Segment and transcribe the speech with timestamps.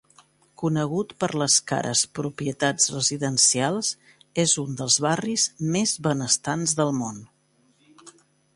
[0.59, 3.91] Conegut per les cares propietats residencials,
[4.47, 7.21] és un dels barris més benestants del món.